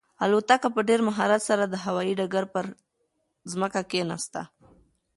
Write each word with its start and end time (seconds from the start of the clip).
الوتکه 0.23 0.69
په 0.75 0.81
ډېر 0.89 0.99
مهارت 1.07 1.41
سره 1.49 1.63
د 1.67 1.75
هوايي 1.83 2.13
ډګر 2.19 2.45
پر 2.53 2.65
ځمکه 3.51 3.81
کښېناسته. 3.91 4.41